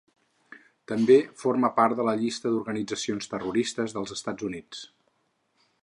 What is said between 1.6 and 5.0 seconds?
part de la llista d'organitzacions terroristes dels Estats Units.